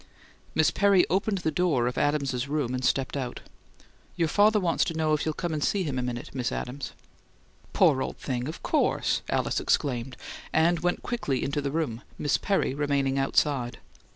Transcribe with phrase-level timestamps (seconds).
[0.55, 3.41] Miss Perry opened the door of Adams's room and stepped out.
[4.15, 6.93] "Your father wants to know if you'll come and see him a minute, Miss Adams."
[7.71, 8.47] "Poor old thing!
[8.47, 10.17] Of course!" Alice exclaimed,
[10.51, 13.77] and went quickly into the room, Miss Perry remaining outside.